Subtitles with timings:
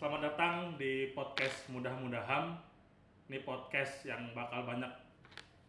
[0.00, 2.56] Selamat datang di podcast Mudah-Mudahan.
[3.28, 4.88] Ini podcast yang bakal banyak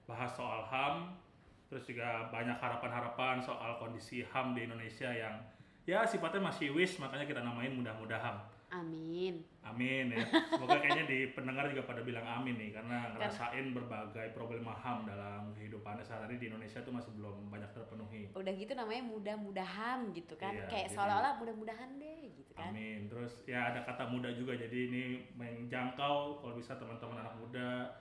[0.08, 1.20] bahas soal HAM,
[1.68, 5.36] terus juga banyak harapan-harapan soal kondisi HAM di Indonesia yang
[5.84, 8.40] ya sifatnya masih wish, makanya kita namain Mudah-Mudahan.
[8.72, 9.44] Amin.
[9.68, 10.24] Amin ya.
[10.48, 15.52] Semoga kayaknya di pendengar juga pada bilang amin nih karena ngerasain berbagai problema HAM dalam
[15.54, 18.32] kehidupan sehari-hari di Indonesia tuh masih belum banyak terpenuhi.
[18.32, 20.56] Udah gitu namanya mudah-mudahan gitu kan.
[20.56, 22.72] Iya, Kayak seolah-olah mudah-mudahan deh gitu kan.
[22.72, 23.12] Amin.
[23.12, 25.04] Terus ya ada kata muda juga jadi ini
[25.36, 27.92] menjangkau kalau bisa teman-teman anak muda,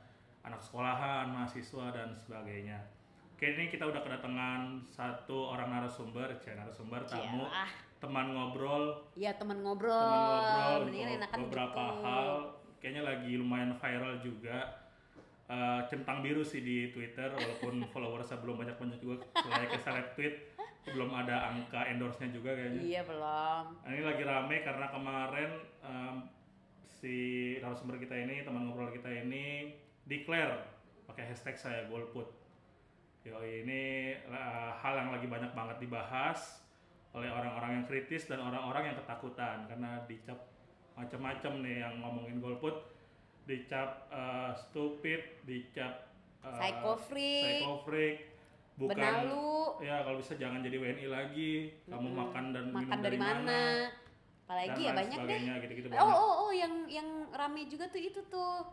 [0.46, 2.78] anak sekolahan, mahasiswa dan sebagainya.
[3.40, 7.72] Oke ini kita udah kedatangan satu orang narasumber, cek narasumber tamu, Yalah.
[7.96, 9.96] teman ngobrol, Ya teman ngobrol.
[9.96, 12.04] teman ngobrol enakan beberapa gitu.
[12.04, 12.28] hal.
[12.84, 14.84] Kayaknya lagi lumayan viral juga.
[15.48, 19.24] Eh, centang biru sih di Twitter walaupun followersnya belum banyak banyak juga
[19.56, 20.36] like seleb tweet
[20.92, 22.82] belum ada angka endorse-nya juga kayaknya.
[22.84, 23.64] Iya belum.
[23.72, 25.50] Nah, ini lagi rame karena kemarin
[25.80, 26.16] em,
[26.84, 27.16] si
[27.64, 29.72] narasumber kita ini, teman ngobrol kita ini
[30.04, 30.60] declare
[31.08, 32.36] pakai hashtag saya golput.
[33.20, 33.82] Yo ini
[34.16, 36.64] eh, hal yang lagi banyak banget dibahas
[37.12, 40.38] oleh orang-orang yang kritis dan orang-orang yang ketakutan karena dicap
[40.94, 42.80] macam-macam nih yang ngomongin golput,
[43.44, 46.08] dicap eh, stupid, dicap
[46.40, 47.44] eh, Psycho freak.
[47.60, 48.16] psycho freak,
[48.78, 49.52] bukan Benalu.
[49.82, 51.52] ya kalau bisa jangan jadi WNI lagi,
[51.86, 53.60] kamu makan dan Makan minum dari mana?
[54.46, 55.24] Apalagi dan ya banyak deh.
[55.28, 56.16] sebagainya gitu-gitu Oh, banyak.
[56.16, 58.64] oh, oh, yang yang rame juga tuh itu tuh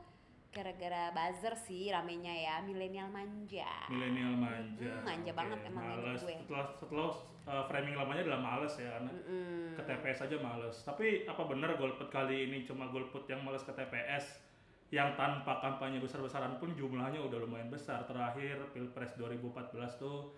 [0.50, 3.68] gara-gara buzzer sih ramenya ya milenial manja.
[3.88, 6.20] milenial manja Mm, manja Oke, banget emang males.
[6.20, 6.36] gue.
[6.40, 7.10] setelah setelah
[7.46, 9.74] uh, framing lamanya adalah males ya karena Mm-mm.
[9.74, 13.72] ke TPS aja males tapi apa benar golput kali ini cuma golput yang males ke
[13.72, 14.42] TPS
[14.88, 19.44] yang tanpa kampanye besar-besaran pun jumlahnya udah lumayan besar terakhir pilpres 2014
[19.98, 20.32] tuh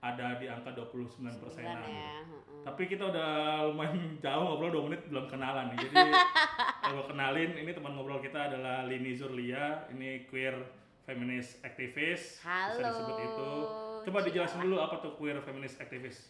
[0.00, 2.22] ada di angka 29 persenan ya.
[2.62, 3.30] tapi kita udah
[3.72, 6.12] lumayan jauh ngobrol 2 menit belum kenalan nih jadi
[6.86, 10.54] kalau kenalin ini teman ngobrol kita adalah Lini Zurlia ini queer
[11.06, 12.82] feminist aktivis bisa Halo.
[12.82, 13.50] disebut itu
[14.06, 16.26] coba dijelasin dulu apa tuh queer feminist aktivis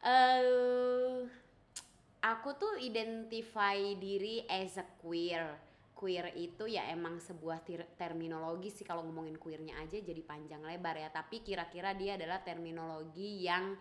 [0.00, 1.28] Eh,
[2.24, 5.60] aku tuh identify diri as a queer.
[6.00, 7.60] Queer itu ya emang sebuah
[8.00, 11.12] terminologi sih kalau ngomongin queernya aja jadi panjang lebar ya.
[11.12, 13.76] Tapi kira-kira dia adalah terminologi yang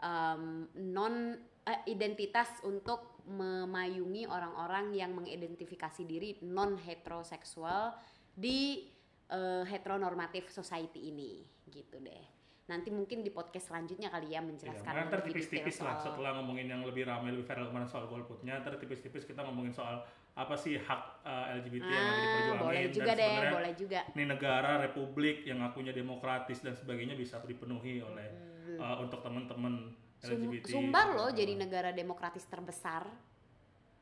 [0.00, 1.36] em, non
[1.68, 7.92] eh, identitas untuk memayungi orang-orang yang mengidentifikasi diri non heteroseksual
[8.32, 8.88] di
[9.28, 12.24] eh, heteronormative society ini gitu deh.
[12.68, 16.30] Nanti mungkin di podcast selanjutnya kali ya Iya, menjelaskan nah, ntar tipis-tipis lah soal- setelah
[16.40, 20.04] ngomongin yang lebih ramai lebih viral kemarin soal golputnya ntar tipis-tipis kita ngomongin soal
[20.38, 23.72] apa sih hak uh, LGBT yang lagi Ah, diperjuangin boleh dan juga deh, sebenarnya boleh
[23.74, 24.00] juga.
[24.08, 28.28] ini negara republik yang akunya demokratis dan sebagainya bisa dipenuhi oleh
[28.74, 29.74] uh, untuk teman-teman
[30.18, 30.34] Hmm.
[30.34, 33.06] LGBT Sumbar loh Uh, jadi negara demokratis terbesar.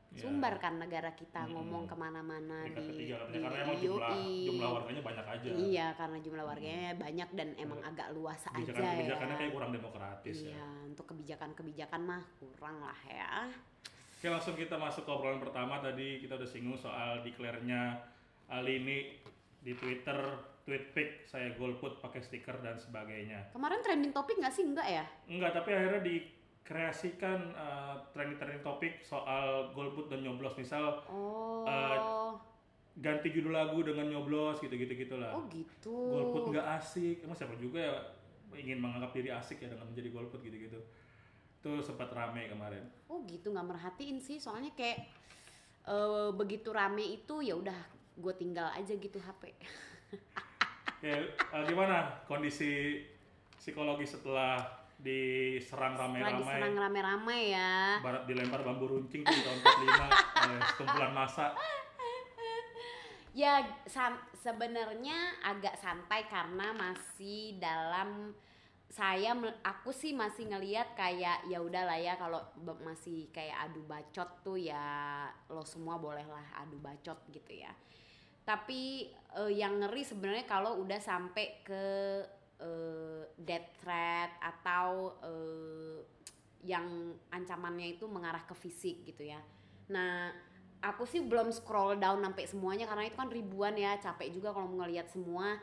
[0.07, 1.53] ya, Sumbar kan negara kita Mm-mm.
[1.53, 4.09] ngomong ke mana-mana di, ketiga katanya, di karena emang jumlah
[4.47, 7.89] jumlah warganya banyak aja Iya, karena jumlah warganya banyak dan emang Iya.
[7.91, 9.39] agak luas aja kebijakan-kebijakannya ya.
[9.39, 13.33] kayak kurang demokratis ya Iya, untuk kebijakan-kebijakan mah kurang lah ya.
[14.17, 18.01] Oke langsung kita masuk ke obrolan pertama tadi kita udah singgung soal declare-nya
[18.49, 19.13] Alini
[19.61, 20.17] di Twitter
[20.65, 23.53] tweet pic saya golput pakai stiker dan sebagainya.
[23.53, 24.65] Kemarin trending topik nggak sih?
[24.65, 25.05] Enggak ya?
[25.29, 31.69] Enggak, tapi akhirnya dikreasikan uh, trending-trending topik soal golput dan nyoblos misal Oh.
[31.69, 31.97] Eh,
[32.97, 35.37] ganti judul lagu dengan nyoblos gitu-gitu gitulah.
[35.37, 35.93] oh gitu.
[35.93, 37.95] Golput nggak asik, emang siapa juga ya
[38.57, 40.81] ingin menganggap diri asik ya dengan menjadi golput gitu-gitu.
[41.67, 42.79] Itu sempat rame kemarin.
[43.11, 45.03] Oh gitu nggak merhatiin sih soalnya kayak
[45.83, 47.75] eh, begitu rame itu ya udah
[48.15, 49.51] gue tinggal aja gitu HP.
[51.03, 51.19] Ya,
[51.59, 53.03] eh, gimana kondisi
[53.59, 54.55] psikologi setelah
[54.97, 57.99] diserang Setelah diserang rame-rame, rame-rame ya.
[57.99, 60.07] barat dilempar bambu runcing tuh di tahun 45
[60.47, 61.51] oleh sekumpulan massa.
[63.37, 65.13] Ya sam- sebenarnya
[65.45, 68.33] agak santai karena masih dalam
[68.87, 69.35] saya
[69.67, 72.39] aku sih masih ngelihat kayak ya udahlah ya kalau
[72.81, 77.71] masih kayak adu bacot tuh ya lo semua bolehlah adu bacot gitu ya.
[78.47, 81.83] Tapi eh, yang ngeri sebenarnya kalau udah sampai ke
[82.63, 85.99] eh, death threat atau eh,
[86.63, 89.39] yang ancamannya itu mengarah ke fisik gitu ya.
[89.91, 90.31] Nah,
[90.83, 94.67] aku sih belum scroll down sampai semuanya karena itu kan ribuan ya, capek juga kalau
[94.67, 95.59] mau ngelihat semua.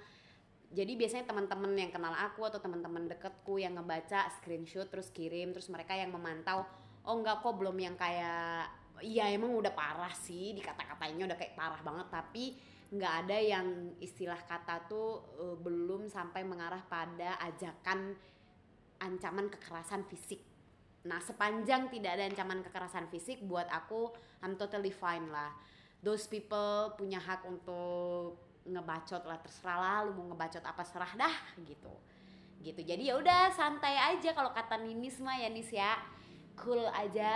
[0.71, 5.69] Jadi biasanya teman-teman yang kenal aku atau teman-teman deketku yang ngebaca screenshot terus kirim terus
[5.69, 6.65] mereka yang memantau,
[7.05, 8.71] oh enggak kok belum yang kayak
[9.03, 12.55] iya emang udah parah sih dikata-katanya udah kayak parah banget tapi
[12.95, 13.67] nggak ada yang
[13.99, 18.15] istilah kata tuh eh, belum sampai mengarah pada ajakan
[19.03, 20.41] ancaman kekerasan fisik.
[21.05, 25.53] Nah, sepanjang tidak ada ancaman kekerasan fisik buat aku I'm totally fine lah.
[26.05, 31.37] those people punya hak untuk ngebacot lah terserah lah lu mau ngebacot apa serah dah
[31.61, 31.93] gitu.
[32.65, 32.81] Gitu.
[32.81, 36.01] Jadi ya udah santai aja kalau kata Ninis mah ya Nis ya.
[36.55, 37.35] Cool aja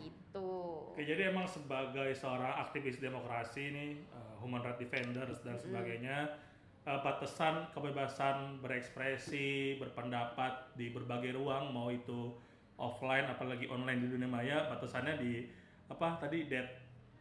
[0.00, 0.88] gitu.
[0.96, 6.40] Oke, jadi emang sebagai seorang aktivis demokrasi nih, uh, human rights defenders dan sebagainya,
[6.88, 12.32] uh, batasan kebebasan berekspresi, berpendapat di berbagai ruang, mau itu
[12.80, 15.44] offline apalagi online di dunia maya, batasannya di
[15.92, 16.79] apa tadi death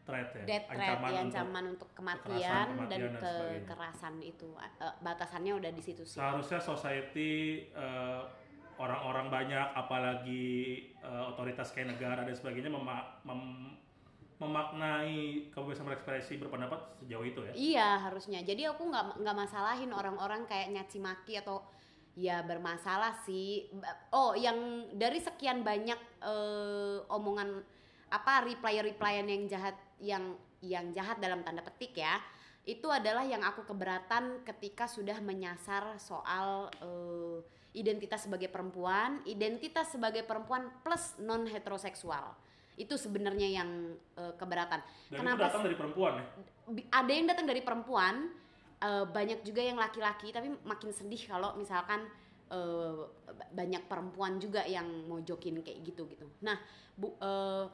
[0.09, 3.61] threat ya, death threat ya untuk ancaman untuk kematian, kekerasan, dan kematian dan sebagainya.
[3.63, 7.31] kekerasan itu Eh, batasannya udah di situ sih seharusnya society
[7.77, 8.25] uh,
[8.75, 10.47] orang-orang banyak apalagi
[10.99, 13.75] uh, otoritas kayak negara dan sebagainya mema- mem-
[14.39, 18.39] memaknai kebebasan berekspresi berpendapat sejauh itu ya Iya harusnya.
[18.39, 21.59] Jadi aku nggak nggak masalahin orang-orang kayak nyaci maki atau
[22.15, 23.67] ya bermasalah sih.
[24.15, 24.55] Oh yang
[24.95, 27.59] dari sekian banyak eh, omongan
[28.09, 30.23] apa reply-replyan yang jahat yang
[30.59, 32.19] yang jahat dalam tanda petik ya
[32.67, 37.37] itu adalah yang aku keberatan ketika sudah menyasar soal eh,
[37.73, 42.37] identitas sebagai perempuan, identitas sebagai perempuan plus non heteroseksual.
[42.77, 44.85] Itu sebenarnya yang eh, keberatan.
[45.09, 46.25] dan Kenapa itu datang dari perempuan ya
[46.93, 48.15] ada yang datang dari perempuan
[48.77, 52.05] eh, banyak juga yang laki-laki tapi makin sedih kalau misalkan
[52.49, 56.57] b- banyak perempuan juga yang mojokin kayak gitu gitu nah
[56.97, 57.65] bu, eh,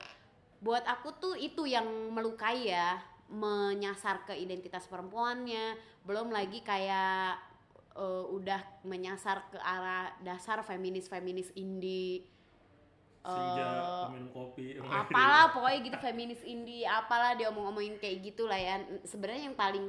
[0.66, 2.98] buat aku tuh itu yang melukai ya
[3.30, 5.78] menyasar ke identitas perempuannya.
[6.02, 7.38] Belum lagi kayak
[7.94, 12.26] eh, udah menyasar ke arah dasar feminis feminis indie
[13.26, 13.66] senja
[14.14, 14.78] minum kopi.
[14.78, 18.82] apalah pokoknya gitu feminis indie apalah dia omong-omongin kayak gitu lah ya.
[19.06, 19.86] Sebenarnya yang paling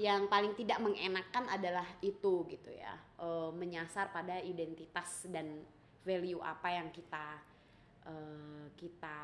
[0.00, 2.96] yang paling tidak mengenakan adalah itu gitu ya.
[3.20, 5.60] Eh, menyasar pada identitas dan
[6.00, 7.49] value apa yang kita
[8.02, 9.18] eh, kita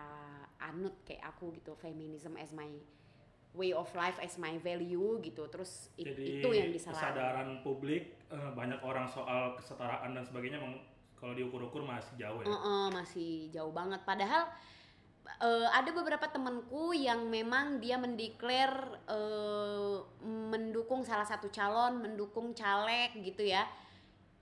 [0.58, 2.69] anut kayak aku gitu feminism as my
[3.56, 8.20] way of life as my value gitu terus it- jadi itu yang diserang kesadaran publik
[8.28, 10.61] eh, banyak orang soal kesetaraan dan sebagainya
[11.17, 14.05] kalau diukur-ukur masih jauh ya Heeh, masih jauh banget.
[14.05, 14.44] Padahal
[15.40, 18.70] eh, ada beberapa temanku yang memang dia mendeklar
[19.08, 23.64] eh, mendukung salah satu calon, mendukung caleg gitu ya.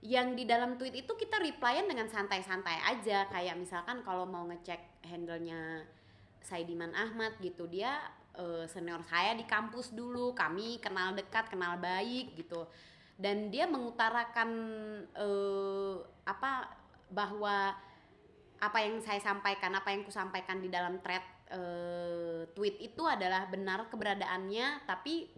[0.05, 3.25] Yang di dalam tweet itu kita replyan dengan santai-santai aja.
[3.33, 5.81] Kayak misalkan kalau mau ngecek handlenya
[6.45, 8.05] Saidiman Ahmad gitu, dia
[8.37, 12.69] eh, senior saya di kampus dulu, kami kenal dekat, kenal baik gitu.
[13.17, 14.49] Dan dia mengutarakan
[15.17, 15.95] eh,
[16.29, 16.69] apa
[17.09, 17.73] bahwa
[18.61, 23.89] apa yang saya sampaikan, apa yang kusampaikan di dalam thread eh, tweet itu adalah benar
[23.89, 25.33] keberadaannya, tapi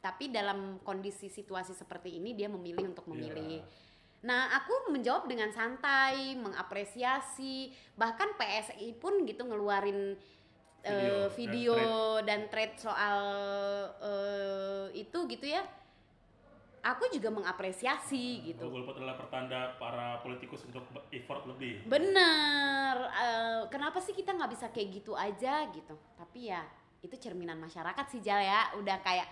[0.00, 3.60] tapi dalam kondisi situasi seperti ini dia memilih untuk memilih.
[3.60, 3.84] Iya.
[4.26, 10.18] Nah, aku menjawab dengan santai, mengapresiasi, bahkan PSI pun gitu ngeluarin
[10.82, 11.74] eh, Video dan video
[12.26, 13.20] dan thread soal
[14.02, 15.62] eh, itu gitu ya.
[16.86, 18.70] Aku juga mengapresiasi gitu.
[18.70, 24.66] Golput adalah pertanda para politikus untuk effort lebih Bener, eh, kenapa sih kita nggak bisa
[24.70, 25.94] kayak gitu aja gitu?
[26.14, 26.62] Tapi ya
[27.02, 29.26] itu cerminan masyarakat sih Jal ya, udah kayak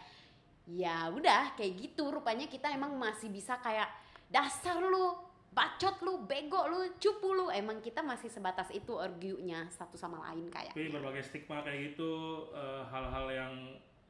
[0.67, 2.09] ya udah kayak gitu.
[2.09, 3.89] Rupanya kita emang masih bisa kayak
[4.27, 5.13] dasar lu,
[5.51, 7.47] bacot lu, bego lu, cupu lu.
[7.49, 10.73] Emang kita masih sebatas itu argue-nya satu sama lain kayak.
[10.73, 12.13] tapi berbagai stigma kayak gitu
[12.51, 13.53] eh, hal-hal yang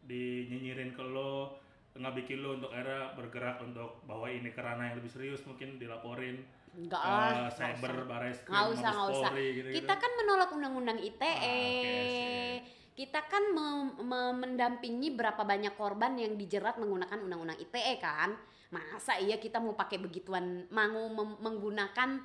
[0.03, 1.57] dinyinyirin ke lo
[1.95, 5.79] nggak bikin lo untuk era bergerak untuk bawa ini ke ranah yang lebih serius mungkin
[5.79, 6.43] dilaporin
[6.75, 8.05] Enggak lah, nggak cyber usah.
[8.05, 9.77] baris Krim, usah usah Polri, gitu-gitu.
[9.79, 12.74] kita kan menolak undang-undang ITE Ah, sip.
[12.95, 18.39] Kita kan mem- mem- mendampingi berapa banyak korban yang dijerat menggunakan undang-undang ITE kan?
[18.71, 21.11] Masa iya kita mau pakai begituan mau
[21.43, 22.23] menggunakan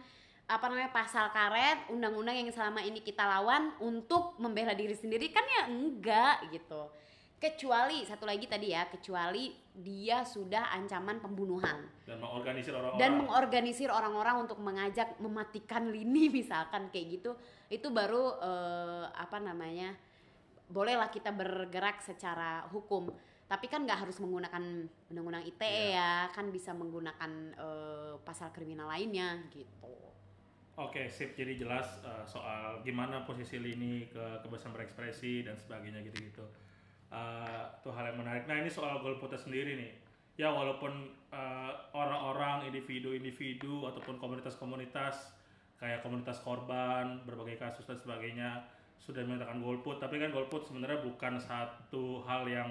[0.49, 5.33] apa namanya pasal karet undang-undang yang selama ini kita lawan untuk membela diri sendiri?
[5.33, 6.89] Kan ya enggak gitu.
[7.39, 11.88] Kecuali satu lagi tadi ya kecuali dia sudah ancaman pembunuhan.
[12.05, 12.99] Dan mengorganisir orang-orang.
[12.99, 17.31] Dan mengorganisir orang-orang untuk mengajak mematikan lini misalkan kayak gitu.
[17.73, 20.08] Itu baru eh, apa namanya
[20.69, 23.09] bolehlah kita bergerak secara hukum
[23.49, 29.41] tapi kan nggak harus menggunakan undang-undang ITE ya kan bisa menggunakan eh, pasal kriminal lainnya
[29.49, 30.09] gitu
[30.79, 31.35] Oke, sip.
[31.35, 36.47] Jadi jelas uh, soal gimana posisi Lini ke kebebasan berekspresi dan sebagainya gitu-gitu.
[37.11, 38.47] Uh, itu hal yang menarik.
[38.47, 39.91] Nah ini soal golputnya sendiri nih.
[40.39, 45.35] Ya walaupun uh, orang-orang, individu-individu ataupun komunitas-komunitas
[45.83, 48.63] kayak komunitas korban, berbagai kasus dan sebagainya
[48.99, 52.69] sudah menyatakan golput, tapi kan golput sebenarnya bukan satu hal yang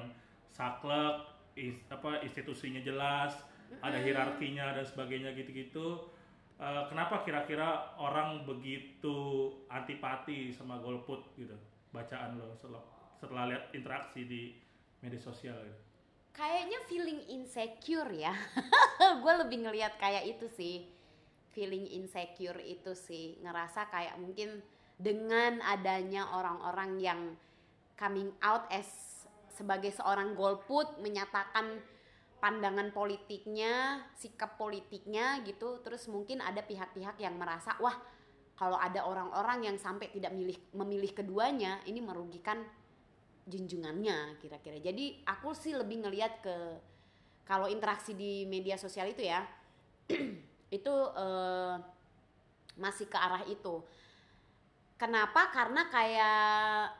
[0.49, 1.25] saklek,
[1.57, 3.35] is- apa institusinya jelas,
[3.81, 6.09] ada hierarkinya dan sebagainya gitu-gitu.
[6.59, 9.17] Eh, kenapa kira-kira orang begitu
[9.69, 11.55] antipati sama golput gitu?
[11.91, 14.43] Bacaan lo, selo- setelah lihat interaksi di
[15.01, 15.81] media sosial gitu?
[16.31, 18.31] kayaknya feeling insecure ya
[19.23, 20.87] gue lebih ngelihat kayak itu sih
[21.51, 24.63] feeling insecure itu sih ngerasa kayak mungkin
[24.99, 27.21] dengan adanya orang-orang yang
[27.95, 29.19] coming out as
[29.55, 31.83] sebagai seorang golput menyatakan
[32.39, 37.95] pandangan politiknya, sikap politiknya gitu, terus mungkin ada pihak-pihak yang merasa wah
[38.55, 42.63] kalau ada orang-orang yang sampai tidak milih memilih keduanya, ini merugikan
[43.47, 44.79] junjungannya kira-kira.
[44.83, 46.57] Jadi aku sih lebih ngelihat ke
[47.47, 49.41] kalau interaksi di media sosial itu ya
[50.79, 51.75] itu eh,
[52.79, 53.83] masih ke arah itu.
[54.99, 55.55] Kenapa?
[55.55, 56.91] Karena kayak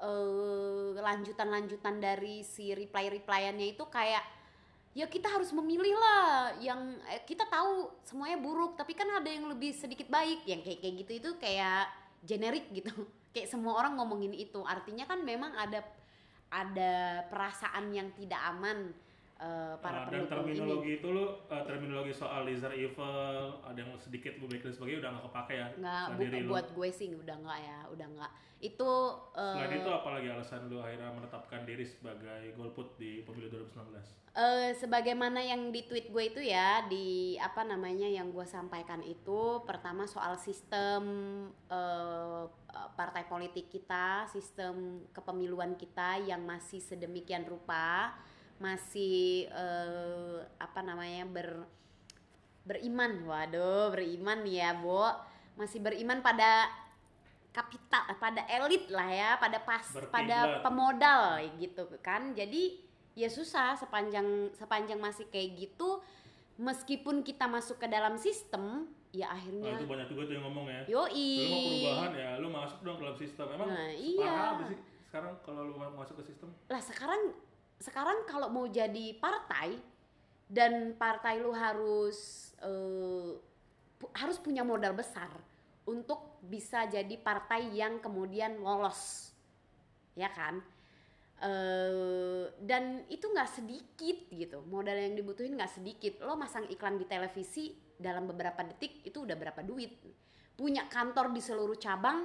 [0.00, 4.24] eh, lanjutan-lanjutan dari si reply-replyannya itu kayak
[4.94, 9.44] ya kita harus memilih lah yang eh, kita tahu semuanya buruk tapi kan ada yang
[9.52, 10.48] lebih sedikit baik.
[10.48, 11.84] Yang kayak kayak gitu itu kayak
[12.24, 12.90] generik gitu.
[13.34, 14.62] Kayak semua orang ngomongin itu.
[14.62, 15.82] Artinya kan memang ada
[16.54, 18.94] ada perasaan yang tidak aman
[19.42, 19.93] uh, para Uh,
[20.24, 24.58] dan pendukung ini terminologi itu lu uh, terminologi soal laser evil ada yang sedikit lebih
[24.64, 26.50] dan sebagainya udah nggak kepake ya nggak sama bu- diri lu.
[26.50, 28.32] buat gue sih udah nggak ya udah nggak
[28.64, 28.90] itu
[29.36, 34.24] uh, Selain itu apalagi alasan lu akhirnya menetapkan diri sebagai golput di pemilu 2019?
[34.34, 39.62] Eh, sebagaimana yang di tweet gue itu ya di apa namanya yang gue sampaikan itu
[39.62, 41.06] pertama soal sistem
[41.70, 48.10] eh, eh, partai politik kita sistem kepemiluan kita yang masih sedemikian rupa
[48.62, 51.48] masih eh, apa namanya ber
[52.64, 55.04] beriman waduh beriman ya Bo
[55.54, 56.66] masih beriman pada
[57.54, 60.62] kapital pada elit lah ya pada pas pada Berkiblat.
[60.64, 61.22] pemodal
[61.60, 62.74] gitu kan jadi
[63.14, 66.02] ya susah sepanjang sepanjang masih kayak gitu
[66.58, 70.80] meskipun kita masuk ke dalam sistem ya akhirnya itu banyak juga tuh yang ngomong ya.
[70.90, 73.46] yoi Lu mau perubahan ya, lu masuk dong ke dalam sistem.
[73.54, 74.34] Emang Nah, iya.
[74.66, 76.50] sih sekarang kalau lu mau masuk ke sistem?
[76.66, 77.22] lah sekarang
[77.78, 79.76] sekarang kalau mau jadi partai
[80.48, 82.50] dan partai lu harus
[83.98, 85.32] pu- harus punya modal besar
[85.84, 89.32] untuk bisa jadi partai yang kemudian lolos.
[90.16, 90.60] Ya kan?
[91.42, 94.64] Eh dan itu nggak sedikit gitu.
[94.68, 96.20] Modal yang dibutuhin nggak sedikit.
[96.24, 99.92] Lo masang iklan di televisi dalam beberapa detik itu udah berapa duit.
[100.54, 102.24] Punya kantor di seluruh cabang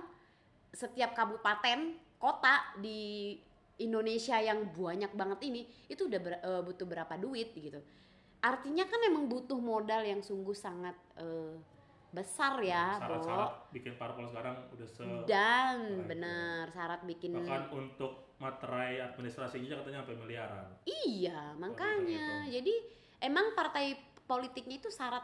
[0.69, 3.33] setiap kabupaten kota di
[3.79, 7.79] Indonesia yang banyak banget ini itu udah ber- eh, butuh berapa duit gitu
[8.39, 11.55] artinya kan emang butuh modal yang sungguh sangat eh,
[12.09, 13.21] besar ya Bo.
[13.21, 20.01] Syarat-syarat bikin parpol sekarang udah se dan benar syarat bikin bahkan untuk materai administrasinya katanya
[20.01, 20.65] sampai miliaran.
[20.87, 22.55] iya makanya gitu.
[22.59, 22.75] jadi
[23.29, 25.21] emang partai politiknya itu syarat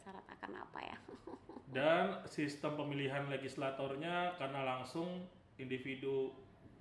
[0.00, 0.98] syarat akan apa ya
[1.76, 5.28] Dan sistem pemilihan legislatornya karena langsung
[5.58, 6.32] individu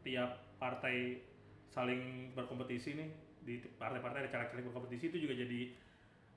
[0.06, 1.22] tiap partai
[1.70, 3.10] saling berkompetisi nih
[3.46, 5.62] di partai-partai ada caleg-caleg berkompetisi itu juga jadi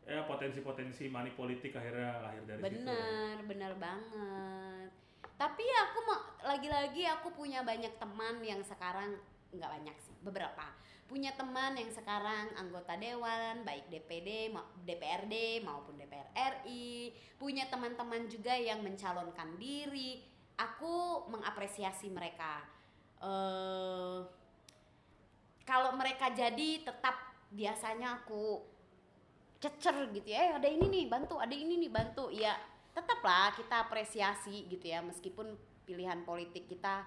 [0.09, 2.65] ya potensi-potensi money politik akhirnya lahir dari situ.
[2.81, 4.91] benar benar banget.
[5.37, 9.21] Tapi aku mau lagi-lagi aku punya banyak teman yang sekarang
[9.53, 10.65] nggak banyak sih beberapa.
[11.09, 14.53] Punya teman yang sekarang anggota dewan baik DPD
[14.85, 20.25] DPRD maupun DPR RI punya teman-teman juga yang mencalonkan diri.
[20.59, 22.67] Aku mengapresiasi mereka
[23.23, 24.19] eh
[25.69, 27.17] kalau mereka jadi tetap
[27.53, 28.65] biasanya aku
[29.61, 30.41] cecer gitu ya.
[30.49, 32.31] "Eh, ada ini nih bantu ada ini nih bantu.
[32.33, 32.57] Ya
[32.97, 35.03] tetaplah kita apresiasi gitu ya.
[35.05, 37.05] Meskipun pilihan politik kita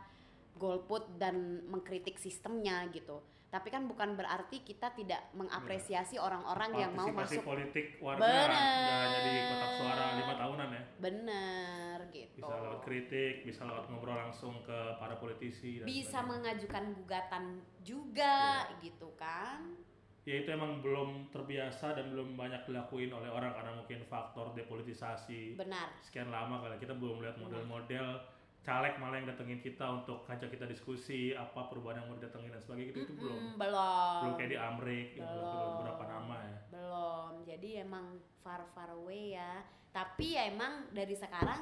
[0.58, 7.12] golput dan mengkritik sistemnya gitu tapi kan bukan berarti kita tidak mengapresiasi orang-orang yang mau
[7.12, 7.44] masuk.
[7.44, 8.48] politik warga Bener.
[8.48, 10.84] hanya di kotak suara lima tahunan ya.
[11.04, 12.40] Bener gitu.
[12.40, 16.32] Bisa lewat kritik bisa lewat ngobrol langsung ke para politisi dan bisa sebagainya.
[16.32, 17.44] mengajukan gugatan
[17.84, 19.76] juga gitu kan?
[20.24, 25.60] Ya itu emang belum terbiasa dan belum banyak dilakuin oleh orang karena mungkin faktor depolitisasi
[25.60, 25.92] benar.
[26.00, 26.80] sekian lama kali.
[26.80, 32.06] Kita belum melihat model-model caleg malah yang datengin kita untuk ngajak kita diskusi apa perubahan
[32.06, 33.38] yang mau didatengin dan sebagainya gitu itu belum.
[33.42, 34.20] Mm, belum.
[34.22, 35.50] Belum kayak di Amrik yang Belum.
[35.50, 36.58] belum beberapa nama ya.
[36.70, 37.32] Belum.
[37.50, 38.06] Jadi emang
[38.46, 39.66] far far away ya.
[39.90, 41.62] Tapi ya emang dari sekarang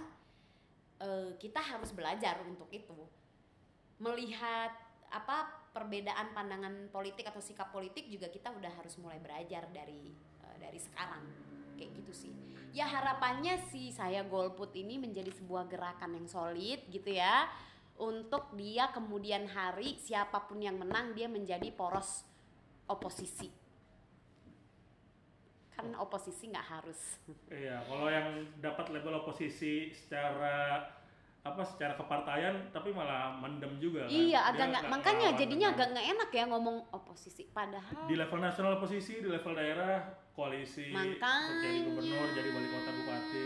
[1.00, 3.00] eh, kita harus belajar untuk itu.
[4.04, 4.76] Melihat
[5.10, 10.12] apa perbedaan pandangan politik atau sikap politik juga kita udah harus mulai belajar dari
[10.44, 11.49] eh, dari sekarang
[11.80, 12.34] kayak gitu sih.
[12.76, 17.48] Ya harapannya sih saya golput ini menjadi sebuah gerakan yang solid gitu ya
[18.00, 22.28] untuk dia kemudian hari siapa pun yang menang dia menjadi poros
[22.86, 23.50] oposisi.
[25.76, 27.00] Kan oposisi nggak harus.
[27.52, 30.84] Iya kalau yang dapat label oposisi secara
[31.40, 34.12] apa secara kepartaian tapi malah mendem juga kan.
[34.12, 37.44] iya agak nggak makanya jadinya dengan- agak nggak enak ya ngomong oposisi.
[37.52, 40.04] Padahal di level nasional posisi di level daerah
[40.40, 41.60] koalisi Makanya.
[41.60, 43.44] jadi gubernur jadi wali kota bupati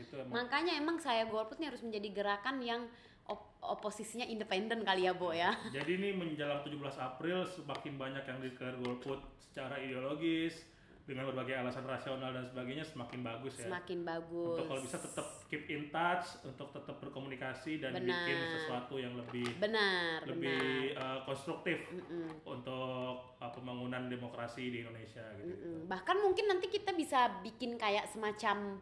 [0.00, 2.82] gitu emang makanya emang saya golput nih harus menjadi gerakan yang
[3.28, 8.38] op- oposisinya independen kali ya Bo ya jadi ini menjelang 17 April semakin banyak yang
[8.40, 10.64] declare golput secara ideologis
[11.10, 15.26] dengan berbagai alasan rasional dan sebagainya semakin bagus ya semakin bagus untuk kalau bisa tetap
[15.50, 18.06] keep in touch untuk tetap berkomunikasi dan Benar.
[18.06, 20.54] bikin sesuatu yang lebih benar lebih
[20.94, 22.46] benar uh, konstruktif Mm-mm.
[22.46, 25.82] untuk uh, pembangunan demokrasi di Indonesia gitu.
[25.90, 28.78] Bahkan mungkin nanti kita bisa bikin kayak semacam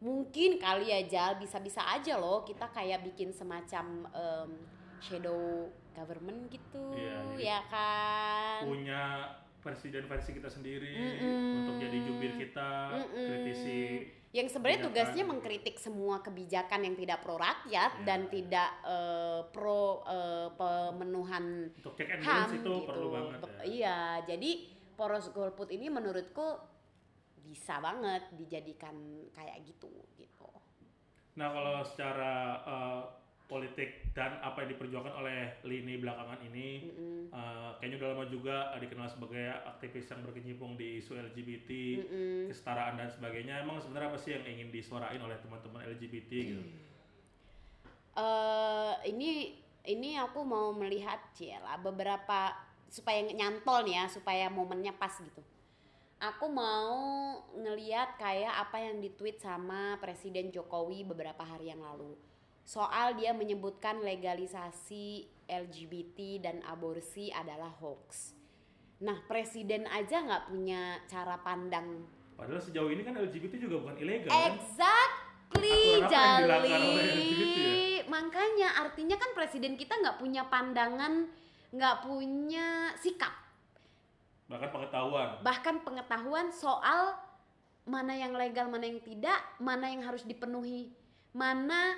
[0.00, 4.50] mungkin kali ya Jal bisa-bisa aja loh kita kayak bikin semacam em,
[4.96, 9.02] shadow government gitu Iya, jadi ya kan Punya
[9.60, 11.58] presiden versi kita sendiri Mm-mm.
[11.60, 13.26] untuk jadi jubir kita, Mm-mm.
[13.28, 13.80] kritisi
[14.30, 14.94] yang sebenarnya kebijakan.
[15.10, 18.04] tugasnya mengkritik semua kebijakan yang tidak pro rakyat Ya.
[18.04, 22.86] dan tidak eh, pro eh, pemenuhan untuk check and HAM balance itu gitu.
[22.86, 23.62] perlu banget Untuk- ya.
[23.66, 24.50] Iya, jadi
[24.94, 26.46] poros golput ini menurutku
[27.40, 28.94] bisa banget dijadikan
[29.30, 30.46] kayak gitu gitu.
[31.34, 33.02] Nah kalau secara uh,
[33.50, 37.34] politik dan apa yang diperjuangkan oleh lini belakangan ini, Mm-mm.
[37.34, 42.38] uh, kayaknya udah lama juga uh, dikenal sebagai aktivis yang berkecimpung di isu LGBT, Mm-mm.
[42.54, 43.66] kesetaraan dan sebagainya.
[43.66, 46.62] Emang sebenarnya apa sih yang ingin disuarain oleh teman-teman LGBT gitu?
[48.10, 49.54] eh ini
[49.86, 52.52] ini aku mau melihat Ciela beberapa
[52.90, 55.40] supaya nyantol nih ya supaya momennya pas gitu.
[56.20, 56.92] Aku mau
[57.56, 62.12] ngeliat kayak apa yang ditweet sama Presiden Jokowi beberapa hari yang lalu.
[62.62, 68.38] Soal dia menyebutkan legalisasi LGBT dan aborsi adalah hoax.
[69.02, 72.04] Nah, presiden aja nggak punya cara pandang
[72.40, 74.56] Padahal sejauh ini kan LGBT juga bukan ilegal kan?
[74.56, 76.72] Exactly, dilanggar Jali.
[76.72, 78.00] ya?
[78.08, 81.28] Makanya artinya kan presiden kita nggak punya pandangan,
[81.68, 83.36] nggak punya sikap,
[84.48, 85.28] Bahkan pengetahuan.
[85.44, 87.12] bahkan pengetahuan soal
[87.84, 90.96] mana yang legal, mana yang tidak, mana yang harus dipenuhi,
[91.36, 91.92] mana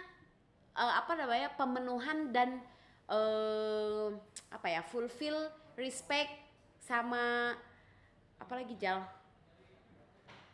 [0.76, 2.60] eh, apa namanya pemenuhan dan
[3.08, 4.08] eh,
[4.52, 6.32] apa ya fulfill, respect
[6.82, 7.54] sama
[8.38, 9.22] apa lagi Jal?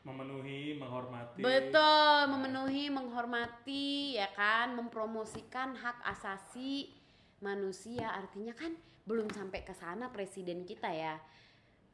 [0.08, 1.40] memenuhi, menghormati.
[1.44, 6.88] Betul, memenuhi, menghormati, ya kan, mempromosikan hak asasi
[7.44, 8.08] manusia.
[8.16, 8.72] Artinya kan
[9.04, 11.20] belum sampai ke sana presiden kita ya.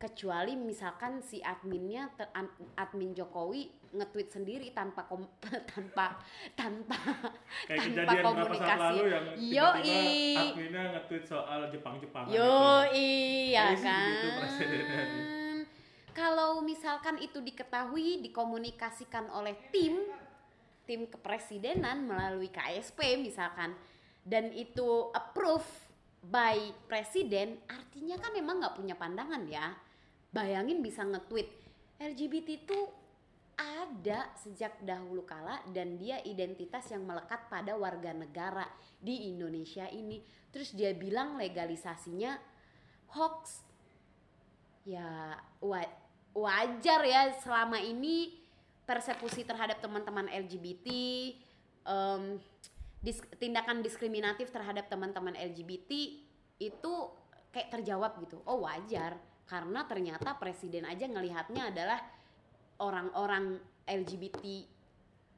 [0.05, 2.29] Kecuali misalkan si adminnya, ter-
[2.77, 5.33] admin Jokowi nge-tweet sendiri tanpa kom-
[5.73, 6.21] tanpa
[6.53, 6.99] tanpa
[7.65, 8.85] Kayak tanpa komunikasi.
[8.85, 9.27] lalu yang
[10.37, 12.53] adminnya nge-tweet soal Jepang-Jepangan Yo
[12.93, 13.01] itu.
[13.01, 14.13] iya sih kan.
[14.13, 15.65] nih.
[16.13, 19.99] Kalau misalkan itu diketahui, dikomunikasikan oleh tim,
[20.85, 23.73] tim kepresidenan melalui KSP misalkan,
[24.21, 25.65] dan itu approve
[26.23, 29.73] by presiden, artinya kan memang nggak punya pandangan ya.
[30.35, 31.47] Bayangin bisa nge-tweet
[32.03, 32.79] LGBT itu
[33.55, 38.67] ada sejak dahulu kala dan dia identitas yang melekat pada warga negara
[38.99, 40.19] di Indonesia ini.
[40.51, 42.35] Terus dia bilang legalisasinya
[43.15, 43.63] hoax.
[44.83, 45.95] Ya wa-
[46.35, 48.43] wajar ya selama ini
[48.85, 50.89] persekusi terhadap teman-teman LGBT,
[51.87, 52.43] em,
[53.01, 56.21] dis- tindakan diskriminatif terhadap teman-teman LGBT
[56.59, 56.93] itu
[57.55, 58.43] kayak terjawab gitu.
[58.45, 62.01] Oh wajar karena ternyata presiden aja ngelihatnya adalah
[62.81, 64.41] orang-orang LGBT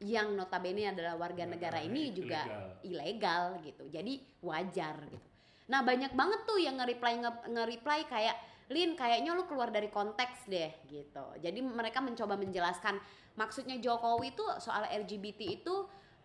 [0.05, 2.41] yang notabene adalah warga negara Negaranya ini juga
[2.85, 3.89] ilegal gitu.
[3.89, 5.29] Jadi wajar gitu.
[5.67, 10.51] Nah, banyak banget tuh yang nge-reply nge- nge-reply kayak Lin kayaknya lu keluar dari konteks
[10.51, 11.27] deh gitu.
[11.39, 12.99] Jadi mereka mencoba menjelaskan
[13.39, 15.75] maksudnya Jokowi itu soal LGBT itu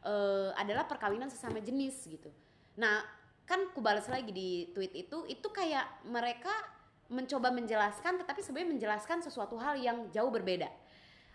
[0.01, 2.29] eh, adalah perkawinan sesama jenis gitu.
[2.81, 3.05] Nah,
[3.45, 6.51] kan ku balas lagi di tweet itu itu kayak mereka
[7.11, 10.71] mencoba menjelaskan tetapi sebenarnya menjelaskan sesuatu hal yang jauh berbeda.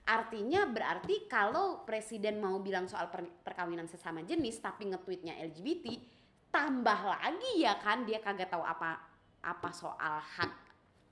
[0.06, 5.98] Artinya berarti kalau presiden mau bilang soal per- perkawinan sesama jenis tapi nge-tweetnya LGBT,
[6.48, 9.02] tambah lagi ya kan dia kagak tahu apa
[9.44, 10.52] apa soal hak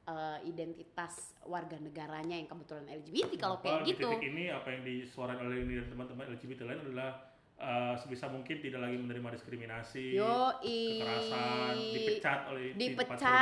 [0.08, 4.08] eh, identitas warga negaranya yang kebetulan LGBT kalau kayak di gitu.
[4.08, 7.33] titik ini apa yang disuarakan oleh teman-teman LGBT lain adalah
[7.64, 13.32] uh, sebisa mungkin tidak lagi menerima diskriminasi, Yo kekerasan, dipecat oleh di tempat kerja.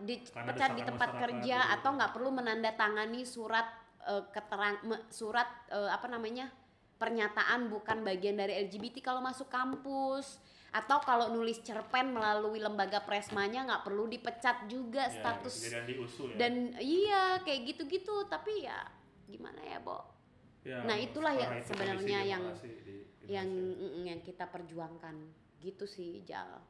[0.00, 1.74] dipecat, dipecat di tempat kerja gitu.
[1.76, 3.68] atau nggak perlu menandatangani surat
[4.02, 6.48] eh, keterang me- surat eh, apa namanya
[6.96, 10.40] pernyataan bukan bagian dari LGBT kalau masuk kampus
[10.72, 15.94] atau kalau nulis cerpen melalui lembaga presmanya nggak perlu dipecat juga Ya, status kejadian di
[15.96, 16.36] USU ya.
[16.36, 18.80] dan iya kayak gitu-gitu tapi ya
[19.26, 20.16] gimana ya Bo
[20.62, 25.14] Ya, nah, itulah ya sebenarnya yang- di yang mm, yang kita perjuangkan
[25.58, 26.62] gitu sih Jal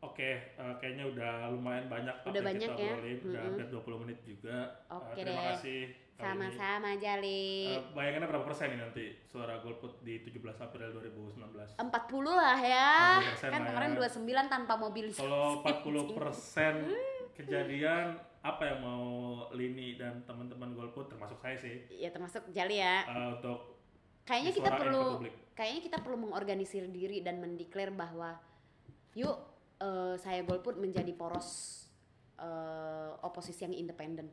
[0.00, 2.92] Oke, eh, kayaknya udah lumayan banyak Udah yang banyak kita ya?
[2.92, 3.18] obrolin.
[3.24, 3.56] Udah Mm-mm.
[3.56, 4.56] hampir 20 menit juga.
[4.84, 5.48] Eh, Oke terima deh.
[5.54, 5.82] kasih.
[6.14, 11.74] sama-sama Jali Eh, bayangannya berapa persen nih nanti suara golput di 17 April 2019?
[11.74, 11.82] 40
[12.30, 13.98] lah ya 40% kan lah kemarin ya.
[14.14, 16.74] 29 tanpa mobilisasi Kalau 40 persen
[17.36, 19.04] kejadian, apa yang mau
[19.50, 23.73] Lini dan teman-teman golput termasuk saya sih ya termasuk Jali ya eh, untuk
[24.24, 25.04] kayaknya kita perlu
[25.52, 28.36] kayaknya kita perlu mengorganisir diri dan mendeklar bahwa
[29.14, 29.36] yuk
[29.78, 31.80] eh, saya golput menjadi poros
[32.36, 34.26] eh, oposisi yang independen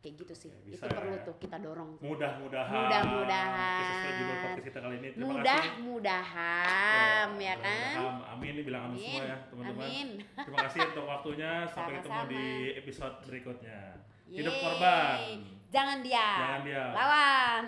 [0.00, 1.24] kayak gitu sih Oke, bisa itu perlu ya.
[1.28, 2.72] tuh kita dorong Mudah-mudahan.
[2.72, 4.56] Mudah-mudahan.
[4.56, 5.08] Kita kali ini.
[5.12, 5.72] Terima mudah kasih.
[5.84, 7.60] mudahan ya mudah-mudahan.
[7.60, 9.84] kan Amin, nih bilang amin, semua ya teman-teman.
[9.84, 10.08] amin
[10.40, 11.52] Terima kasih untuk waktunya.
[11.68, 13.80] Sampai ketemu di episode berikutnya.
[14.24, 14.64] Hidup Yeay.
[14.64, 15.16] korban.
[15.68, 16.90] jangan diam Jangan diam.
[16.96, 17.64] lawan